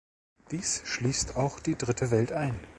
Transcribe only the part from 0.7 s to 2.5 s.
schließt auch die Dritte Welt